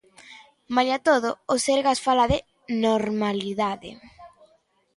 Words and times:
Malia 0.75 0.99
todo, 1.09 1.29
o 1.53 1.55
Sergas 1.65 1.99
fala 2.05 2.25
de 2.31 2.37
"normalidade". 2.85 3.91